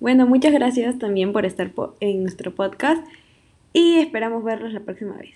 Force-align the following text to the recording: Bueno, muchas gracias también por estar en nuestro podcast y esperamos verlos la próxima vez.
Bueno, 0.00 0.26
muchas 0.26 0.52
gracias 0.52 0.98
también 0.98 1.32
por 1.32 1.44
estar 1.44 1.72
en 2.00 2.22
nuestro 2.22 2.54
podcast 2.54 3.04
y 3.72 3.96
esperamos 3.98 4.44
verlos 4.44 4.72
la 4.72 4.80
próxima 4.80 5.16
vez. 5.16 5.34